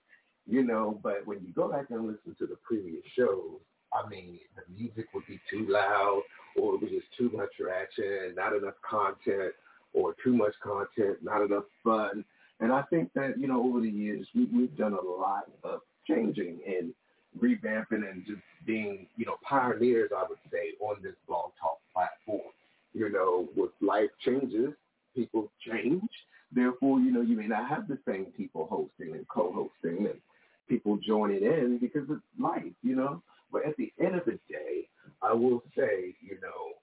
You 0.48 0.64
know, 0.64 1.00
but 1.04 1.26
when 1.26 1.40
you 1.46 1.54
go 1.54 1.70
back 1.72 1.92
and 1.92 2.08
listen 2.08 2.36
to 2.40 2.48
the 2.48 2.58
previous 2.68 3.04
shows, 3.16 3.60
I 3.94 4.08
mean, 4.10 4.40
the 4.56 4.64
music 4.74 5.06
would 5.14 5.26
be 5.28 5.40
too 5.50 5.68
loud, 5.70 6.22
or 6.58 6.76
it 6.76 6.82
was 6.82 6.90
just 6.90 7.08
too 7.18 7.30
much 7.36 7.50
ratchet, 7.60 8.36
not 8.36 8.56
enough 8.56 8.76
content, 8.88 9.54
or 9.94 10.16
too 10.24 10.34
much 10.34 10.54
content, 10.64 11.18
not 11.22 11.44
enough 11.44 11.66
fun. 11.84 12.26
And 12.60 12.72
I 12.72 12.82
think 12.84 13.12
that, 13.14 13.36
you 13.38 13.48
know, 13.48 13.64
over 13.64 13.80
the 13.80 13.90
years, 13.90 14.28
we, 14.36 14.46
we've 14.46 14.76
done 14.78 14.94
a 14.94 15.02
lot 15.02 15.46
of 15.64 15.82
changing 16.08 16.60
and 16.68 16.94
revamping 17.40 18.10
and 18.10 18.26
just 18.26 18.42
being, 18.66 19.08
you 19.16 19.26
know, 19.26 19.38
pioneers, 19.48 20.12
I 20.16 20.26
would 20.28 20.40
say, 20.52 20.74
on 20.82 20.98
this 21.02 21.16
blog 21.28 21.52
talk 21.62 21.80
platform. 21.94 22.52
You 22.94 23.10
know, 23.10 23.48
with 23.56 23.72
life 23.82 24.10
changes, 24.26 24.74
people 25.16 25.52
change. 25.66 26.10
Therefore, 26.52 27.00
you 27.00 27.12
know, 27.12 27.22
you 27.22 27.38
may 27.38 27.48
not 27.48 27.70
have 27.70 27.88
the 27.88 28.00
same 28.08 28.26
people 28.36 28.68
hosting 28.70 29.16
and 29.16 29.28
co-hosting 29.28 30.08
and 30.08 30.20
people 30.68 30.98
joining 30.98 31.44
in 31.44 31.78
because 31.80 32.10
it's 32.10 32.22
life, 32.40 32.64
you 32.82 32.96
know. 32.96 33.22
But 33.52 33.66
at 33.66 33.78
the 33.78 33.92
end 34.00 34.16
of 34.16 34.26
the 34.26 34.40
day, 34.50 34.88
I 35.22 35.34
will 35.34 35.64
say, 35.78 36.16
you 36.22 36.38
know, 36.42 36.74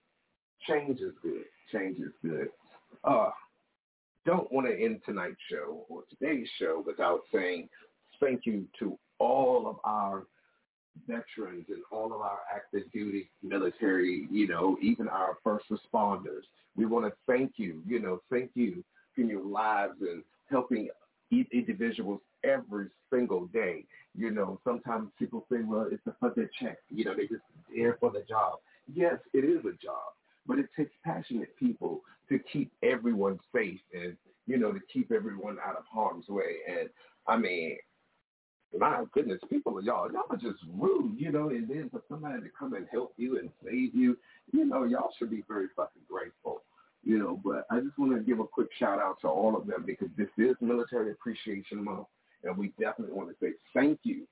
change 0.69 1.01
is 1.01 1.13
good. 1.23 1.45
Change 1.73 1.99
is 1.99 2.13
good. 2.23 2.49
Uh, 3.05 3.31
don't 4.27 4.53
want 4.53 4.67
to 4.67 4.75
end 4.75 5.01
tonight's 5.07 5.37
show 5.51 5.87
or 5.89 6.03
today's 6.11 6.49
show 6.59 6.83
without 6.85 7.21
saying 7.33 7.69
thank 8.21 8.45
you 8.45 8.67
to 8.81 8.99
all 9.19 9.69
of 9.69 9.77
our 9.85 10.27
veterans 11.07 11.67
and 11.69 11.83
all 11.93 12.13
of 12.13 12.21
our 12.21 12.41
active 12.55 12.91
duty 12.93 13.31
military, 13.43 14.27
you 14.31 14.49
know, 14.49 14.77
even 14.83 15.09
our 15.09 15.39
first 15.45 15.67
responders. 15.71 16.43
We 16.77 16.87
want 16.87 17.07
to 17.07 17.13
thank 17.27 17.53
you, 17.57 17.83
you 17.87 18.01
know, 18.01 18.21
thank 18.31 18.51
you 18.55 18.85
for 19.15 19.21
your 19.23 19.45
lives 19.45 19.97
and 20.01 20.23
helping 20.51 20.89
individuals 21.31 22.21
every 22.45 22.89
single 23.13 23.47
day. 23.47 23.85
You 24.17 24.31
know, 24.31 24.61
sometimes 24.65 25.11
people 25.19 25.47
say, 25.51 25.59
well, 25.65 25.89
it's 25.91 26.03
for 26.21 26.33
their 26.35 26.51
check. 26.61 26.79
You 26.91 27.05
know, 27.05 27.15
they 27.15 27.27
just 27.27 27.43
there 27.75 27.97
for 28.01 28.11
the 28.11 28.25
job. 28.29 28.59
Yes, 28.93 29.17
it 29.33 29.45
is 29.45 29.61
a 29.61 29.77
job, 29.83 30.15
but 30.47 30.59
it 30.59 30.67
takes 30.77 30.93
passionate 31.05 31.57
people 31.57 32.03
to 32.29 32.39
keep 32.53 32.73
everyone 32.83 33.39
safe 33.55 33.81
and, 33.95 34.17
you 34.47 34.57
know, 34.57 34.73
to 34.73 34.81
keep 34.93 35.13
everyone 35.13 35.57
out 35.65 35.77
of 35.77 35.85
harm's 35.91 36.29
way. 36.29 36.57
And 36.69 36.89
I 37.27 37.37
mean, 37.37 37.77
my 38.79 39.05
goodness, 39.13 39.41
people, 39.49 39.83
y'all, 39.83 40.11
y'all 40.13 40.25
are 40.31 40.37
just 40.37 40.59
rude, 40.75 41.17
you 41.19 41.31
know, 41.31 41.49
and 41.51 41.69
then 41.69 41.89
for 41.91 42.03
somebody 42.09 42.41
to 42.43 42.49
come 42.59 42.75
and 42.75 42.87
help 42.91 43.15
you 43.17 43.39
and 43.39 43.51
save 43.65 43.95
you, 43.95 44.17
you 44.53 44.65
know, 44.65 44.85
y'all 44.85 45.13
should 45.19 45.31
be 45.31 45.45
very 45.49 45.67
fucking 45.77 46.03
grateful, 46.09 46.63
you 47.05 47.19
know. 47.19 47.41
But 47.45 47.67
I 47.71 47.81
just 47.81 47.99
want 47.99 48.13
to 48.13 48.21
give 48.21 48.41
a 48.41 48.45
quick 48.45 48.69
shout 48.79 48.99
out 48.99 49.21
to 49.23 49.29
all 49.29 49.57
of 49.57 49.67
them 49.67 49.85
because 49.87 50.09
this 50.17 50.29
is 50.37 50.57
Military 50.61 51.13
Appreciation 51.13 51.83
Month, 51.83 52.07
and 52.45 52.57
we 52.57 52.73
definitely 52.79 53.15
want 53.15 53.31
to 53.31 53.37
say 53.41 53.53
thank 53.73 54.01
you. 54.03 54.27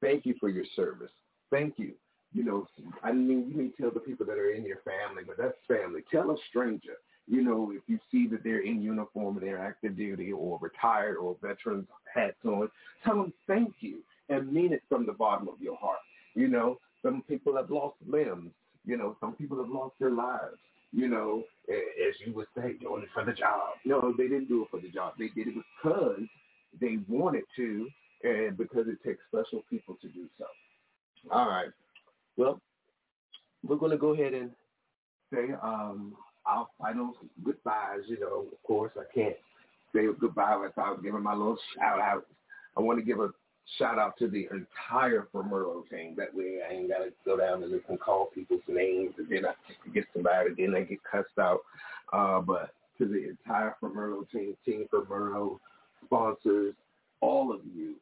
Thank 0.00 0.26
you 0.26 0.34
for 0.40 0.48
your 0.48 0.64
service. 0.76 1.12
Thank 1.50 1.74
you. 1.78 1.92
You 2.34 2.44
know, 2.44 2.68
I 3.02 3.12
mean, 3.12 3.48
you 3.48 3.56
may 3.56 3.68
tell 3.80 3.90
the 3.90 4.00
people 4.00 4.26
that 4.26 4.36
are 4.36 4.50
in 4.50 4.64
your 4.64 4.82
family, 4.84 5.22
but 5.26 5.38
that's 5.38 5.56
family. 5.66 6.02
Tell 6.10 6.30
a 6.30 6.36
stranger 6.50 6.98
you 7.26 7.42
know, 7.42 7.72
if 7.74 7.82
you 7.86 7.98
see 8.10 8.26
that 8.28 8.44
they're 8.44 8.64
in 8.64 8.82
uniform 8.82 9.38
and 9.38 9.46
they're 9.46 9.58
active 9.58 9.96
duty 9.96 10.32
or 10.32 10.58
retired 10.60 11.16
or 11.16 11.36
veterans 11.40 11.86
hats 12.12 12.36
on, 12.44 12.70
tell 13.02 13.16
them 13.16 13.32
thank 13.46 13.74
you 13.80 14.00
and 14.28 14.52
mean 14.52 14.72
it 14.72 14.82
from 14.88 15.06
the 15.06 15.12
bottom 15.12 15.48
of 15.48 15.60
your 15.60 15.76
heart. 15.76 15.98
You 16.34 16.48
know, 16.48 16.78
some 17.02 17.22
people 17.26 17.56
have 17.56 17.70
lost 17.70 17.96
limbs. 18.06 18.50
You 18.84 18.98
know, 18.98 19.16
some 19.20 19.34
people 19.34 19.56
have 19.58 19.70
lost 19.70 19.94
their 19.98 20.10
lives. 20.10 20.58
You 20.92 21.08
know, 21.08 21.44
as 21.68 22.14
you 22.24 22.32
would 22.34 22.46
say, 22.56 22.74
doing 22.74 23.02
it 23.02 23.08
for 23.12 23.24
the 23.24 23.32
job. 23.32 23.74
No, 23.84 24.14
they 24.16 24.28
didn't 24.28 24.48
do 24.48 24.62
it 24.62 24.68
for 24.70 24.80
the 24.80 24.88
job. 24.88 25.14
They 25.18 25.28
did 25.28 25.48
it 25.48 25.54
because 25.82 26.20
they 26.80 26.98
wanted 27.08 27.44
to 27.56 27.88
and 28.22 28.56
because 28.56 28.86
it 28.86 29.02
takes 29.04 29.20
special 29.28 29.64
people 29.68 29.96
to 30.02 30.08
do 30.08 30.26
so. 30.38 30.44
All 31.30 31.48
right. 31.48 31.70
Well, 32.36 32.60
we're 33.66 33.76
going 33.76 33.92
to 33.92 33.98
go 33.98 34.12
ahead 34.12 34.34
and 34.34 34.50
say 35.32 35.54
um, 35.62 36.14
our 36.46 36.66
final 36.80 37.14
goodbyes. 37.44 38.00
You 38.06 38.20
know, 38.20 38.46
of 38.52 38.62
course, 38.66 38.92
I 38.96 39.04
can't 39.14 39.36
say 39.94 40.06
goodbye 40.20 40.56
without 40.56 41.02
giving 41.02 41.22
my 41.22 41.34
little 41.34 41.58
shout 41.74 42.00
out. 42.00 42.26
I 42.76 42.80
want 42.80 42.98
to 42.98 43.04
give 43.04 43.20
a 43.20 43.30
shout 43.78 43.98
out 43.98 44.18
to 44.18 44.28
the 44.28 44.48
entire 44.50 45.28
Formerlo 45.32 45.88
team. 45.88 46.14
That 46.16 46.34
way 46.34 46.58
I 46.68 46.74
ain't 46.74 46.88
got 46.88 46.98
to 46.98 47.12
go 47.24 47.36
down 47.36 47.62
and 47.62 47.72
listen, 47.72 47.96
call 47.98 48.30
people's 48.34 48.60
names, 48.68 49.14
and 49.18 49.28
then 49.30 49.46
I 49.46 49.54
get 49.92 50.04
somebody, 50.12 50.48
and 50.48 50.74
then 50.74 50.74
I 50.74 50.84
get 50.84 50.98
cussed 51.10 51.38
out. 51.38 51.60
Uh, 52.12 52.40
but 52.40 52.74
to 52.98 53.06
the 53.06 53.30
entire 53.30 53.74
Formerlo 53.82 54.28
team, 54.30 54.56
Team 54.64 54.86
Formerlo, 54.92 55.58
sponsors, 56.04 56.74
all 57.20 57.52
of 57.52 57.60
you, 57.74 57.94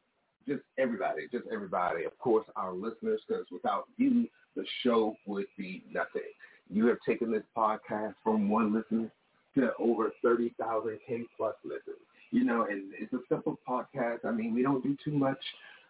just 0.47 0.61
everybody, 0.77 1.27
just 1.31 1.45
everybody. 1.51 2.05
Of 2.05 2.17
course, 2.19 2.45
our 2.55 2.73
listeners, 2.73 3.21
because 3.27 3.45
without 3.51 3.85
you, 3.97 4.27
the 4.55 4.65
show 4.83 5.15
would 5.25 5.45
be 5.57 5.83
nothing. 5.91 6.21
You 6.69 6.87
have 6.87 6.97
taken 7.05 7.31
this 7.31 7.43
podcast 7.55 8.15
from 8.23 8.49
one 8.49 8.73
listener 8.73 9.11
to 9.55 9.71
over 9.79 10.11
30,000 10.23 10.99
K 11.07 11.23
plus 11.37 11.55
listeners. 11.63 11.97
You 12.31 12.43
know, 12.43 12.65
and 12.69 12.91
it's 12.99 13.13
a 13.13 13.19
simple 13.29 13.59
podcast. 13.67 14.25
I 14.25 14.31
mean, 14.31 14.55
we 14.55 14.63
don't 14.63 14.81
do 14.81 14.97
too 15.03 15.11
much 15.11 15.37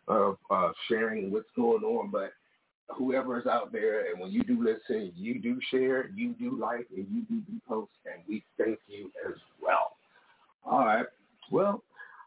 of 0.08 0.38
uh, 0.52 0.72
sharing 0.90 1.32
what's 1.32 1.50
going 1.56 1.84
on, 1.84 2.10
but 2.12 2.34
whoever 2.90 3.40
is 3.40 3.48
out 3.48 3.72
there, 3.72 4.12
and 4.12 4.20
when 4.20 4.32
you 4.32 4.44
do 4.44 4.62
listen, 4.62 5.14
you 5.16 5.40
do 5.40 5.58
share, 5.72 6.10
you 6.16 6.34
do 6.34 6.58
like, 6.60 6.88
and 6.96 7.08
you 7.10 7.22
do 7.30 7.42
repost, 7.52 7.88
and 8.06 8.22
we 8.28 8.44
thank 8.58 8.80
you 8.88 9.10
as 9.28 9.36
well. 9.62 9.96
All 10.66 10.86
right. 10.86 11.06
Well, 11.52 11.84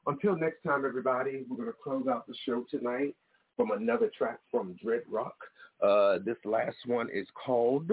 until 0.07 0.37
next 0.37 0.63
time, 0.63 0.85
everybody, 0.85 1.45
we're 1.49 1.57
going 1.57 1.69
to 1.69 1.75
close 1.83 2.07
out 2.09 2.27
the 2.27 2.35
show 2.45 2.65
tonight 2.71 3.15
from 3.57 3.71
another 3.71 4.11
track 4.17 4.39
from 4.51 4.77
Dread 4.83 5.03
Rock. 5.09 5.37
Uh, 5.83 6.19
this 6.25 6.37
last 6.45 6.77
one 6.87 7.09
is 7.13 7.27
called 7.35 7.91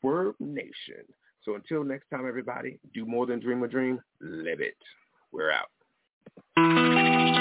Swerve 0.00 0.34
Nation. 0.40 1.04
So 1.44 1.54
until 1.54 1.84
next 1.84 2.08
time, 2.10 2.26
everybody, 2.26 2.78
do 2.94 3.04
more 3.04 3.26
than 3.26 3.40
dream 3.40 3.62
a 3.62 3.68
dream. 3.68 4.00
Live 4.20 4.60
it. 4.60 4.76
We're 5.32 5.50
out. 5.50 7.31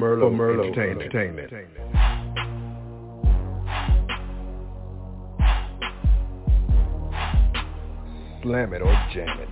For 0.00 0.16
Merlot, 0.16 0.36
for 0.36 0.50
Entertainment. 0.50 1.52
Entertainment. 1.52 1.86
Slam 8.42 8.72
it 8.74 8.82
or 8.82 8.94
jam 9.12 9.40
it. 9.40 9.48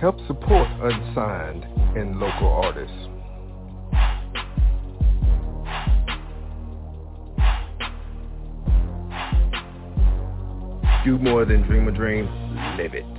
Help 0.00 0.16
support 0.28 0.68
unsigned 0.80 1.64
and 1.96 2.20
local 2.20 2.48
artists. 2.48 2.94
Do 11.04 11.18
more 11.18 11.44
than 11.44 11.62
dream 11.62 11.88
a 11.88 11.92
dream, 11.92 12.26
live 12.76 12.94
it. 12.94 13.17